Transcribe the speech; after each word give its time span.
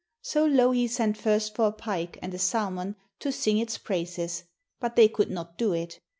So 0.23 0.47
Louhi 0.47 0.87
sent 0.87 1.15
first 1.15 1.53
for 1.55 1.67
a 1.67 1.71
pike 1.71 2.17
and 2.23 2.33
a 2.33 2.39
salmon 2.39 2.95
to 3.19 3.31
sing 3.31 3.59
its 3.59 3.77
praises, 3.77 4.45
but 4.79 4.95
they 4.95 5.07
could 5.07 5.29
not 5.29 5.59
do 5.59 5.73
it. 5.73 5.99